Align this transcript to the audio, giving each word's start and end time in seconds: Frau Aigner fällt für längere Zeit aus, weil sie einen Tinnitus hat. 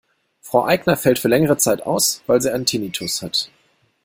Frau 0.41 0.65
Aigner 0.65 0.97
fällt 0.97 1.19
für 1.19 1.27
längere 1.27 1.57
Zeit 1.57 1.83
aus, 1.83 2.23
weil 2.25 2.41
sie 2.41 2.49
einen 2.51 2.65
Tinnitus 2.65 3.21
hat. 3.21 3.51